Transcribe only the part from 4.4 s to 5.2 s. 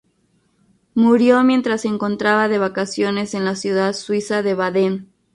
de Baden.